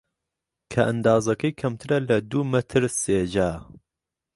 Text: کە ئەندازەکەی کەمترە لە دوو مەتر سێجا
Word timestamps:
کە 0.71 0.81
ئەندازەکەی 0.87 1.57
کەمترە 1.59 1.97
لە 2.09 2.17
دوو 2.29 2.43
مەتر 2.53 2.83
سێجا 3.01 3.51